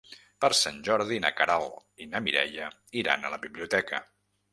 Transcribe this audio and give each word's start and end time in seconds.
Per 0.43 0.47
Sant 0.59 0.77
Jordi 0.87 1.19
na 1.25 1.31
Queralt 1.41 2.03
i 2.05 2.07
na 2.13 2.21
Mireia 2.29 2.71
iran 3.03 3.29
a 3.29 3.31
la 3.35 3.41
biblioteca. 3.45 4.01